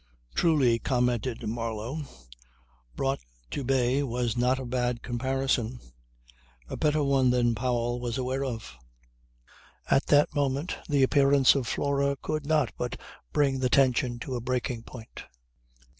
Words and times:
"Truly," 0.33 0.79
commented 0.79 1.47
Marlow, 1.47 2.01
"brought 2.95 3.19
to 3.51 3.63
bay 3.63 4.01
was 4.01 4.35
not 4.35 4.57
a 4.57 4.65
bad 4.65 5.03
comparison; 5.03 5.79
a 6.67 6.75
better 6.75 7.03
one 7.03 7.29
than 7.29 7.51
Mr. 7.51 7.55
Powell 7.57 7.99
was 8.01 8.17
aware 8.17 8.43
of. 8.43 8.77
At 9.91 10.07
that 10.07 10.33
moment 10.33 10.75
the 10.89 11.03
appearance 11.03 11.53
of 11.53 11.67
Flora 11.67 12.15
could 12.19 12.47
not 12.47 12.73
but 12.79 12.99
bring 13.31 13.59
the 13.59 13.69
tension 13.69 14.17
to 14.21 14.33
the 14.33 14.41
breaking 14.41 14.81
point. 14.85 15.25